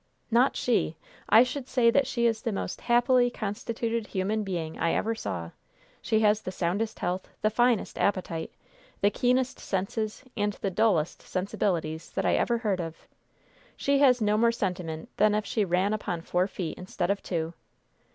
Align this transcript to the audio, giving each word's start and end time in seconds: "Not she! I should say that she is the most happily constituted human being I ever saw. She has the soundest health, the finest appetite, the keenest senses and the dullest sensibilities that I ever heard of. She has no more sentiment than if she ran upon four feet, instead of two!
"Not 0.31 0.55
she! 0.55 0.97
I 1.29 1.43
should 1.43 1.67
say 1.67 1.91
that 1.91 2.07
she 2.07 2.25
is 2.25 2.41
the 2.41 2.51
most 2.51 2.81
happily 2.81 3.29
constituted 3.29 4.07
human 4.07 4.43
being 4.43 4.79
I 4.79 4.93
ever 4.93 5.13
saw. 5.13 5.51
She 6.01 6.21
has 6.21 6.41
the 6.41 6.51
soundest 6.51 6.97
health, 6.97 7.29
the 7.43 7.51
finest 7.51 7.99
appetite, 7.99 8.51
the 9.01 9.11
keenest 9.11 9.59
senses 9.59 10.23
and 10.35 10.53
the 10.53 10.71
dullest 10.71 11.21
sensibilities 11.21 12.09
that 12.13 12.25
I 12.25 12.33
ever 12.33 12.57
heard 12.57 12.79
of. 12.81 13.07
She 13.77 13.99
has 13.99 14.21
no 14.21 14.39
more 14.39 14.51
sentiment 14.51 15.09
than 15.17 15.35
if 15.35 15.45
she 15.45 15.63
ran 15.63 15.93
upon 15.93 16.21
four 16.21 16.47
feet, 16.47 16.79
instead 16.79 17.11
of 17.11 17.21
two! 17.21 17.53